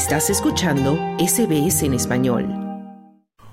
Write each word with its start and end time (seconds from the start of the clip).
Estás 0.00 0.30
escuchando 0.30 0.96
SBS 1.18 1.82
en 1.82 1.92
español. 1.92 2.48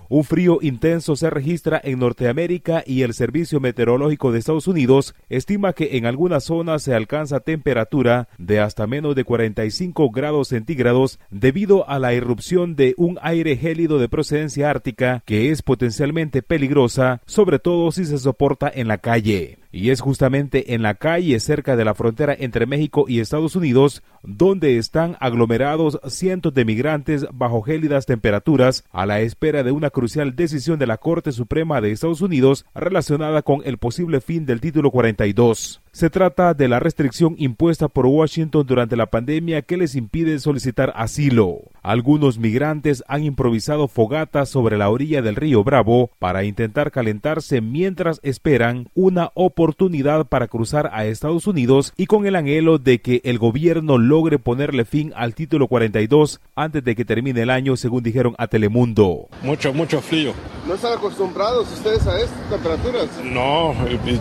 Un 0.07 0.23
frío 0.23 0.59
intenso 0.61 1.17
se 1.17 1.29
registra 1.29 1.81
en 1.83 1.99
Norteamérica 1.99 2.85
y 2.87 3.01
el 3.01 3.13
Servicio 3.13 3.59
Meteorológico 3.59 4.31
de 4.31 4.39
Estados 4.39 4.65
Unidos 4.65 5.13
estima 5.27 5.73
que 5.73 5.97
en 5.97 6.05
algunas 6.05 6.45
zonas 6.45 6.83
se 6.83 6.95
alcanza 6.95 7.41
temperatura 7.41 8.29
de 8.37 8.61
hasta 8.61 8.87
menos 8.87 9.13
de 9.15 9.25
45 9.25 10.09
grados 10.09 10.47
centígrados 10.47 11.19
debido 11.29 11.89
a 11.89 11.99
la 11.99 12.13
irrupción 12.13 12.77
de 12.77 12.93
un 12.95 13.19
aire 13.21 13.57
gélido 13.57 13.99
de 13.99 14.07
procedencia 14.07 14.69
ártica 14.69 15.23
que 15.25 15.51
es 15.51 15.61
potencialmente 15.61 16.43
peligrosa, 16.43 17.21
sobre 17.25 17.59
todo 17.59 17.91
si 17.91 18.05
se 18.05 18.17
soporta 18.17 18.71
en 18.73 18.87
la 18.87 18.99
calle. 18.99 19.59
Y 19.71 19.89
es 19.89 20.01
justamente 20.01 20.73
en 20.73 20.81
la 20.81 20.95
calle 20.95 21.39
cerca 21.39 21.75
de 21.75 21.85
la 21.85 21.93
frontera 21.93 22.35
entre 22.37 22.65
México 22.65 23.05
y 23.07 23.19
Estados 23.19 23.55
Unidos 23.55 24.03
donde 24.23 24.77
están 24.77 25.17
aglomerados 25.19 25.99
cientos 26.07 26.53
de 26.53 26.65
migrantes 26.65 27.25
bajo 27.31 27.61
gélidas 27.61 28.05
temperaturas 28.05 28.83
a 28.91 29.05
la 29.05 29.21
espera 29.21 29.63
de 29.63 29.71
una 29.71 29.89
crucial 29.89 30.35
decisión 30.35 30.79
de 30.79 30.87
la 30.87 30.97
Corte 30.97 31.31
Suprema 31.31 31.81
de 31.81 31.91
Estados 31.91 32.21
Unidos 32.21 32.65
relacionada 32.73 33.41
con 33.41 33.61
el 33.65 33.77
posible 33.77 34.21
fin 34.21 34.45
del 34.45 34.61
título 34.61 34.91
42. 34.91 35.81
Se 35.97 36.11
trata 36.11 36.53
de 36.53 36.67
la 36.67 36.79
restricción 36.79 37.33
impuesta 37.39 37.87
por 37.87 38.05
Washington 38.05 38.67
durante 38.67 38.95
la 38.95 39.07
pandemia 39.07 39.63
que 39.63 39.77
les 39.77 39.95
impide 39.95 40.37
solicitar 40.37 40.93
asilo. 40.95 41.71
Algunos 41.81 42.37
migrantes 42.37 43.03
han 43.07 43.23
improvisado 43.23 43.87
fogatas 43.87 44.47
sobre 44.47 44.77
la 44.77 44.91
orilla 44.91 45.23
del 45.23 45.35
río 45.35 45.63
Bravo 45.63 46.11
para 46.19 46.43
intentar 46.43 46.91
calentarse 46.91 47.61
mientras 47.61 48.19
esperan 48.21 48.89
una 48.93 49.31
oportunidad 49.33 50.27
para 50.27 50.47
cruzar 50.47 50.91
a 50.93 51.07
Estados 51.07 51.47
Unidos 51.47 51.93
y 51.97 52.05
con 52.05 52.27
el 52.27 52.35
anhelo 52.35 52.77
de 52.77 53.01
que 53.01 53.21
el 53.23 53.39
gobierno 53.39 53.97
logre 53.97 54.37
ponerle 54.37 54.85
fin 54.85 55.13
al 55.15 55.33
título 55.33 55.67
42 55.67 56.41
antes 56.53 56.83
de 56.83 56.95
que 56.95 57.05
termine 57.05 57.41
el 57.41 57.49
año, 57.49 57.75
según 57.75 58.03
dijeron 58.03 58.35
a 58.37 58.45
Telemundo. 58.45 59.29
Mucho, 59.41 59.73
mucho 59.73 59.99
frío. 59.99 60.35
¿No 60.67 60.73
están 60.73 60.93
acostumbrados 60.93 61.71
ustedes 61.71 62.05
a 62.07 62.19
estas 62.19 62.49
temperaturas? 62.49 63.07
No, 63.23 63.73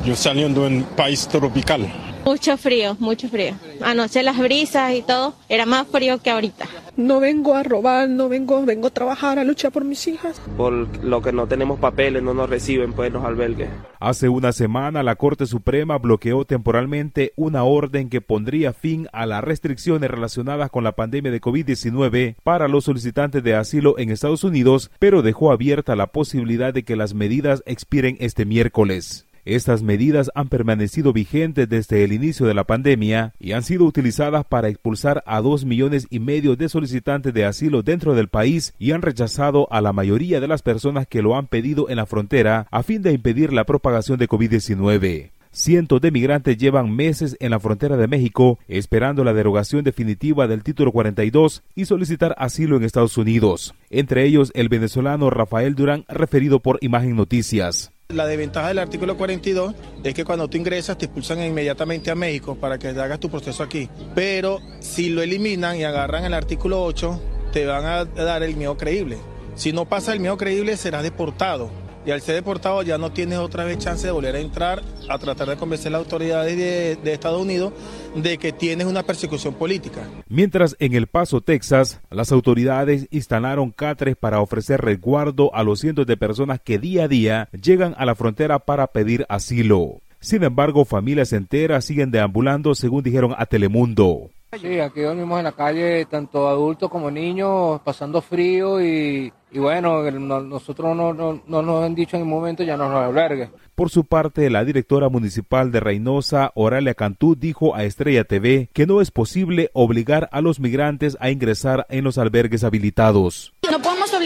yo 0.05 0.15
saliendo 0.15 0.63
de 0.63 0.77
un 0.77 0.83
país 0.85 1.27
tropical 1.27 1.91
mucho 2.27 2.57
frío, 2.57 2.97
mucho 2.99 3.29
frío. 3.29 3.55
Anoche 3.81 4.25
las 4.25 4.37
brisas 4.39 4.93
y 4.95 5.03
todo, 5.03 5.35
era 5.49 5.65
más 5.65 5.87
frío 5.87 6.19
que 6.19 6.31
ahorita. 6.31 6.67
No 6.97 7.21
vengo 7.21 7.55
a 7.55 7.63
robar, 7.63 8.09
no 8.09 8.29
vengo, 8.29 8.65
vengo 8.65 8.89
a 8.89 8.91
trabajar, 8.91 9.39
a 9.39 9.45
luchar 9.45 9.71
por 9.71 9.85
mis 9.85 10.09
hijas. 10.09 10.41
Por 10.57 10.73
lo 11.05 11.23
que 11.23 11.31
no 11.31 11.47
tenemos 11.47 11.79
papeles, 11.79 12.25
no 12.25 12.35
nos 12.35 12.51
reciben 12.51 12.95
pues 12.95 13.13
los 13.13 13.25
albergues. 13.25 13.69
Hace 14.01 14.29
una 14.29 14.53
semana 14.53 15.05
la 15.05 15.15
Corte 15.15 15.47
Suprema 15.47 15.99
bloqueó 15.99 16.45
temporalmente 16.45 17.33
una 17.37 17.63
orden 17.63 18.09
que 18.09 18.21
pondría 18.21 18.73
fin 18.73 19.07
a 19.13 19.25
las 19.27 19.45
restricciones 19.45 20.11
relacionadas 20.11 20.71
con 20.71 20.83
la 20.83 20.97
pandemia 20.97 21.31
de 21.31 21.41
COVID-19 21.41 22.35
para 22.43 22.67
los 22.67 22.85
solicitantes 22.85 23.45
de 23.45 23.55
asilo 23.55 23.99
en 23.99 24.11
Estados 24.11 24.43
Unidos, 24.43 24.91
pero 24.99 25.23
dejó 25.23 25.53
abierta 25.53 25.95
la 25.95 26.09
posibilidad 26.09 26.75
de 26.75 26.83
que 26.83 26.97
las 26.97 27.15
medidas 27.15 27.63
expiren 27.67 28.17
este 28.19 28.47
miércoles. 28.47 29.27
Estas 29.47 29.81
medidas 29.85 30.29
han 30.35 30.49
permanecido 30.49 31.13
vigentes 31.13 31.69
desde 31.69 32.03
el 32.03 32.13
inicio 32.13 32.47
de 32.47 32.55
la 32.55 32.65
pandemia 32.65 33.33
y 33.39 33.53
han 33.53 33.63
sido 33.63 33.85
utilizadas 33.85 34.45
para 34.45 34.69
expulsar 34.69 35.23
a 35.25 35.41
dos 35.41 35.65
millones 35.65 36.09
y 36.11 36.19
medio 36.19 36.57
de 36.57 36.69
solicitantes 36.69 37.33
de 37.33 37.45
asilo 37.45 37.85
dentro 37.85 38.17
del 38.17 38.27
país 38.27 38.75
y 38.81 38.91
han 38.91 39.03
rechazado 39.03 39.69
a 39.71 39.81
la 39.81 39.93
mayoría 39.93 40.41
de 40.41 40.49
las 40.49 40.63
personas 40.63 41.07
que 41.07 41.23
lo 41.23 41.37
han 41.37 41.47
pedido 41.47 41.89
en 41.89 41.97
la 41.97 42.07
frontera 42.07 42.67
a 42.73 42.83
fin 42.83 43.03
de 43.03 43.13
impedir 43.13 43.53
la 43.53 43.63
propagación 43.63 44.19
de 44.19 44.29
COVID-19. 44.29 45.36
Cientos 45.53 46.01
de 46.01 46.11
migrantes 46.11 46.59
llevan 46.59 46.95
meses 46.95 47.37
en 47.41 47.51
la 47.51 47.61
frontera 47.61 47.97
de 47.97 48.07
México 48.07 48.59
esperando 48.69 49.25
la 49.25 49.33
derogación 49.33 49.85
definitiva 49.85 50.47
del 50.47 50.63
título 50.63 50.93
42 50.93 51.63
y 51.75 51.87
solicitar 51.87 52.35
asilo 52.39 52.77
en 52.77 52.85
Estados 52.85 53.17
Unidos. 53.17 53.75
Entre 53.91 54.25
ellos 54.25 54.53
el 54.55 54.69
venezolano 54.69 55.31
Rafael 55.31 55.75
Durán 55.75 56.05
referido 56.09 56.61
por 56.61 56.79
Imagen 56.83 57.17
Noticias. 57.17 57.91
La 58.09 58.27
desventaja 58.27 58.69
del 58.69 58.79
artículo 58.79 59.17
42 59.17 59.75
es 60.05 60.15
que 60.15 60.25
cuando 60.25 60.49
tú 60.49 60.59
ingresas 60.59 60.97
te 60.97 61.07
expulsan 61.07 61.43
inmediatamente 61.43 62.11
a 62.11 62.15
México 62.15 62.55
para 62.55 62.79
que 62.79 62.89
hagas 62.89 63.19
tu 63.19 63.29
proceso 63.29 63.63
aquí. 63.63 63.89
Pero 64.15 64.61
si 64.81 65.09
lo 65.09 65.23
eliminan 65.23 65.77
y 65.77 65.85
agarran 65.85 66.25
el 66.25 66.35
artículo 66.35 66.85
8, 66.85 67.21
te 67.53 67.67
van 67.67 67.85
a 67.85 68.05
dar 68.05 68.43
el 68.43 68.57
miedo 68.57 68.77
creíble. 68.77 69.17
Si 69.57 69.73
no 69.73 69.87
pasa 69.87 70.13
el 70.13 70.21
miedo 70.21 70.37
creíble, 70.37 70.77
serás 70.77 71.03
deportado 71.03 71.86
y 72.07 72.13
al 72.13 72.23
ser 72.23 72.37
deportado 72.37 72.83
ya 72.83 72.97
no 72.97 73.11
tienes 73.11 73.39
otra 73.39 73.65
vez 73.65 73.79
chance 73.79 74.07
de 74.07 74.13
volver 74.13 74.37
a 74.37 74.39
entrar 74.39 74.83
a 75.09 75.19
tratar 75.19 75.49
de 75.49 75.57
convencer 75.57 75.89
a 75.89 75.99
las 75.99 75.99
autoridades 76.01 76.57
de, 76.57 77.13
Estados 77.13 77.43
Unidos 77.43 77.73
de 78.15 78.39
que 78.39 78.53
tienes 78.53 78.87
una 78.87 79.03
persecución 79.03 79.55
política. 79.55 80.03
Mientras 80.29 80.77
en 80.79 80.95
El 80.95 81.07
Paso, 81.09 81.41
Texas, 81.41 82.01
las 82.11 82.31
autoridades 82.31 83.09
instalaron 83.11 83.73
catres 83.73 84.17
para 84.17 84.41
ofrecer 84.41 84.81
resguardo 84.81 85.53
a 85.55 85.65
los 85.65 85.81
cientos 85.81 86.07
de 86.07 86.17
personas 86.17 86.61
que 86.63 86.79
día 86.79 87.05
a 87.05 87.09
día 87.09 87.49
llegan 87.61 87.95
a 87.99 88.07
la 88.07 88.15
frontera 88.15 88.61
para 88.61 88.87
pedir 88.89 89.27
asilo. 89.29 90.01
Sin 90.21 90.45
embargo, 90.45 90.85
familias 90.85 91.33
enteras 91.33 91.85
siguen 91.85 92.11
deambulando, 92.11 92.75
según 92.75 93.03
dijeron 93.03 93.35
a 93.37 93.47
Telemundo. 93.47 94.31
Sí, 94.53 94.81
aquí 94.81 95.01
dormimos 95.01 95.39
en 95.39 95.45
la 95.45 95.53
calle, 95.53 96.07
tanto 96.07 96.49
adultos 96.49 96.89
como 96.89 97.11
niños, 97.11 97.81
pasando 97.85 98.23
frío 98.23 98.81
y 98.81 99.33
y 99.57 99.59
bueno, 99.59 100.03
nosotros 100.11 100.95
no, 100.95 101.15
no, 101.15 101.41
no, 101.47 101.63
nos 101.63 101.85
han 101.85 101.95
dicho 101.95 102.17
en 102.17 102.25
el 102.25 102.29
momento 102.29 102.63
ya 102.63 102.77
no 102.77 102.91
nos 102.91 103.03
albergue. 103.03 103.49
Por 103.75 103.89
su 103.89 104.05
parte, 104.05 104.51
la 104.51 104.67
directora 104.67 105.09
municipal 105.09 105.73
de 105.73 105.81
Reynosa, 105.81 106.51
Oralia 106.55 106.93
Cantú, 106.93 107.37
dijo 107.37 107.75
a 107.75 107.85
Estrella 107.85 108.25
TV 108.25 108.69
que 108.75 108.87
no 108.87 109.01
es 109.01 109.11
posible 109.11 109.71
obligar 109.73 110.29
a 110.33 110.43
los 110.43 110.61
migrantes 110.61 111.17
a 111.21 111.31
ingresar 111.31 111.87
en 111.89 112.05
los 112.05 112.19
albergues 112.19 112.65
habilitados. 112.65 113.55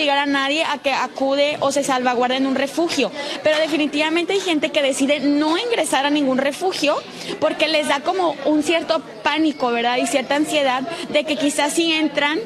Obligar 0.00 0.16
a 0.16 0.24
nadie 0.24 0.64
a 0.64 0.78
que 0.78 0.94
acude 0.94 1.58
o 1.60 1.72
se 1.72 1.84
salvaguarde 1.84 2.36
en 2.36 2.46
un 2.46 2.54
refugio, 2.54 3.12
pero 3.42 3.58
definitivamente 3.58 4.32
hay 4.32 4.40
gente 4.40 4.70
que 4.70 4.80
decide 4.80 5.20
no 5.20 5.58
ingresar 5.58 6.06
a 6.06 6.10
ningún 6.10 6.38
refugio 6.38 6.96
porque 7.38 7.68
les 7.68 7.88
da 7.88 8.00
como 8.00 8.34
un 8.46 8.62
cierto 8.62 9.02
pánico, 9.22 9.70
¿verdad? 9.70 9.98
Y 9.98 10.06
cierta 10.06 10.36
ansiedad 10.36 10.88
de 11.10 11.24
que 11.24 11.36
quizás 11.36 11.74
si 11.74 11.92
entran 11.92 12.40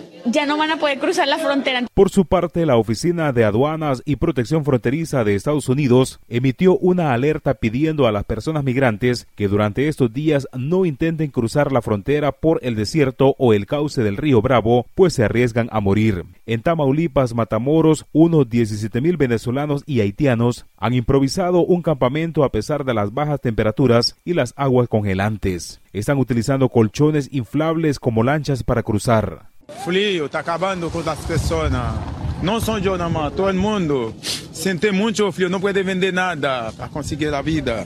Por 1.92 2.10
su 2.10 2.24
parte, 2.24 2.64
la 2.64 2.76
Oficina 2.76 3.32
de 3.32 3.44
Aduanas 3.44 4.02
y 4.06 4.16
Protección 4.16 4.64
Fronteriza 4.64 5.22
de 5.22 5.34
Estados 5.34 5.68
Unidos 5.68 6.18
emitió 6.28 6.78
una 6.78 7.12
alerta 7.12 7.54
pidiendo 7.54 8.06
a 8.06 8.12
las 8.12 8.24
personas 8.24 8.64
migrantes 8.64 9.26
que 9.34 9.48
durante 9.48 9.88
estos 9.88 10.12
días 10.12 10.48
no 10.56 10.86
intenten 10.86 11.30
cruzar 11.30 11.72
la 11.72 11.82
frontera 11.82 12.32
por 12.32 12.58
el 12.62 12.74
desierto 12.74 13.34
o 13.38 13.52
el 13.52 13.66
cauce 13.66 14.02
del 14.02 14.16
río 14.16 14.40
Bravo, 14.40 14.86
pues 14.94 15.12
se 15.14 15.24
arriesgan 15.24 15.68
a 15.72 15.80
morir. 15.80 16.24
En 16.46 16.62
Tamaulipas, 16.62 17.34
Matamoros, 17.34 18.06
unos 18.12 18.48
17 18.48 19.00
mil 19.00 19.16
venezolanos 19.16 19.82
y 19.86 20.00
haitianos 20.00 20.66
han 20.78 20.94
improvisado 20.94 21.60
un 21.64 21.82
campamento 21.82 22.44
a 22.44 22.50
pesar 22.50 22.84
de 22.84 22.94
las 22.94 23.12
bajas 23.12 23.40
temperaturas 23.40 24.16
y 24.24 24.34
las 24.34 24.54
aguas 24.56 24.88
congelantes. 24.88 25.80
Están 25.92 26.18
utilizando 26.18 26.70
colchones 26.70 27.28
inflables 27.32 28.00
como 28.00 28.22
lanchas 28.22 28.62
para 28.62 28.82
cruzar. 28.82 29.53
Frío, 29.68 30.26
está 30.26 30.40
acabando 30.40 30.90
con 30.90 31.04
las 31.04 31.18
personas. 31.18 31.94
No 32.42 32.60
son 32.60 32.82
yo 32.82 32.96
nada 32.98 33.08
más, 33.08 33.34
todo 33.34 33.48
el 33.48 33.56
mundo. 33.56 34.14
Siente 34.52 34.92
mucho 34.92 35.32
frío, 35.32 35.48
no 35.48 35.60
puede 35.60 35.82
vender 35.82 36.12
nada 36.12 36.70
para 36.72 36.90
conseguir 36.90 37.30
la 37.30 37.42
vida. 37.42 37.84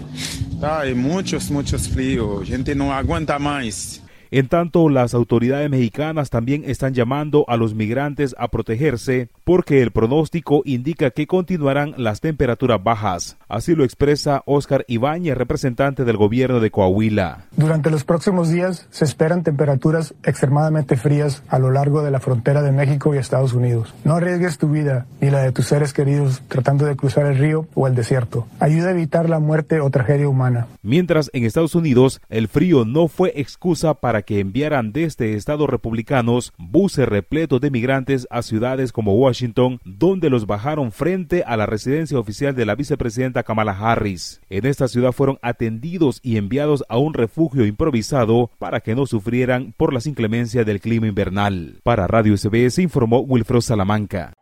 Hay 0.62 0.94
muchos, 0.94 1.50
muchos 1.50 1.88
fríos. 1.88 2.46
Gente 2.48 2.74
no 2.74 2.92
aguanta 2.92 3.38
más. 3.38 4.02
En 4.30 4.48
tanto, 4.48 4.88
las 4.90 5.14
autoridades 5.14 5.70
mexicanas 5.70 6.28
también 6.28 6.62
están 6.66 6.92
llamando 6.92 7.46
a 7.48 7.56
los 7.56 7.74
migrantes 7.74 8.34
a 8.38 8.48
protegerse 8.48 9.28
porque 9.44 9.82
el 9.82 9.90
pronóstico 9.90 10.62
indica 10.64 11.10
que 11.10 11.26
continuarán 11.26 11.94
las 11.96 12.20
temperaturas 12.20 12.82
bajas. 12.82 13.36
Así 13.48 13.74
lo 13.74 13.84
expresa 13.84 14.42
Oscar 14.44 14.84
Ibáñez, 14.88 15.36
representante 15.36 16.04
del 16.04 16.18
gobierno 16.18 16.60
de 16.60 16.70
Coahuila. 16.70 17.44
Durante 17.56 17.90
los 17.90 18.04
próximos 18.04 18.50
días 18.50 18.86
se 18.90 19.04
esperan 19.04 19.42
temperaturas 19.42 20.14
extremadamente 20.22 20.96
frías 20.96 21.42
a 21.48 21.58
lo 21.58 21.70
largo 21.70 22.02
de 22.02 22.10
la 22.10 22.20
frontera 22.20 22.62
de 22.62 22.72
México 22.72 23.14
y 23.14 23.18
Estados 23.18 23.54
Unidos. 23.54 23.94
No 24.04 24.14
arriesgues 24.14 24.58
tu 24.58 24.68
vida 24.68 25.06
ni 25.20 25.30
la 25.30 25.40
de 25.40 25.52
tus 25.52 25.66
seres 25.66 25.94
queridos 25.94 26.42
tratando 26.48 26.84
de 26.84 26.96
cruzar 26.96 27.26
el 27.26 27.38
río 27.38 27.66
o 27.74 27.86
el 27.86 27.94
desierto. 27.94 28.46
Ayuda 28.60 28.88
a 28.88 28.92
evitar 28.92 29.30
la 29.30 29.38
muerte 29.38 29.80
o 29.80 29.90
tragedia 29.90 30.28
humana. 30.28 30.66
Mientras 30.82 31.30
en 31.32 31.44
Estados 31.44 31.74
Unidos 31.74 32.20
el 32.28 32.48
frío 32.48 32.84
no 32.84 33.08
fue 33.08 33.32
excusa 33.36 33.94
que 34.22 34.40
enviaran 34.40 34.92
desde 34.92 35.34
estados 35.34 35.68
republicanos 35.68 36.52
buses 36.58 37.08
repletos 37.08 37.60
de 37.60 37.70
migrantes 37.70 38.26
a 38.30 38.42
ciudades 38.42 38.92
como 38.92 39.14
Washington, 39.14 39.80
donde 39.84 40.30
los 40.30 40.46
bajaron 40.46 40.92
frente 40.92 41.42
a 41.46 41.56
la 41.56 41.66
residencia 41.66 42.18
oficial 42.18 42.54
de 42.54 42.66
la 42.66 42.74
vicepresidenta 42.74 43.42
Kamala 43.42 43.72
Harris. 43.72 44.40
En 44.50 44.66
esta 44.66 44.88
ciudad 44.88 45.12
fueron 45.12 45.38
atendidos 45.42 46.20
y 46.22 46.36
enviados 46.36 46.84
a 46.88 46.98
un 46.98 47.14
refugio 47.14 47.66
improvisado 47.66 48.50
para 48.58 48.80
que 48.80 48.94
no 48.94 49.06
sufrieran 49.06 49.74
por 49.76 49.92
las 49.92 50.06
inclemencias 50.06 50.64
del 50.66 50.80
clima 50.80 51.06
invernal. 51.06 51.80
Para 51.82 52.06
Radio 52.06 52.36
SBS 52.36 52.78
informó 52.78 53.20
Wilfredo 53.20 53.60
Salamanca. 53.60 54.34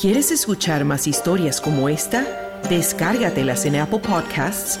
¿Quieres 0.00 0.32
escuchar 0.32 0.84
más 0.84 1.06
historias 1.06 1.60
como 1.60 1.88
esta? 1.88 2.26
Descárgatelas 2.68 3.66
en 3.66 3.76
Apple 3.76 4.00
Podcasts 4.00 4.80